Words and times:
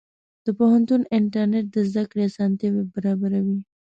د 0.45 0.47
پوهنتون 0.59 1.01
انټرنېټ 1.17 1.65
د 1.71 1.77
زده 1.89 2.03
کړې 2.11 2.23
اسانتیا 2.29 2.69
برابروي. 2.93 3.59